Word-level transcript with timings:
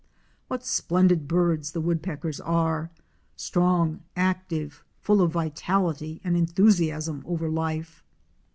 What 0.47 0.65
splendid 0.65 1.27
birds 1.27 1.73
the 1.73 1.79
Woodpeckers 1.79 2.39
are— 2.41 2.89
strong, 3.35 4.01
active, 4.15 4.83
full 4.99 5.21
of 5.21 5.31
vitality 5.33 6.19
and 6.23 6.35
enthusiasm 6.35 7.21
over 7.23 7.51
life. 7.51 8.03